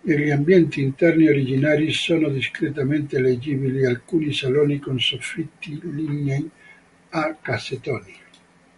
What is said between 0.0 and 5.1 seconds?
Degli ambienti interni originari sono discretamente leggibili alcuni saloni con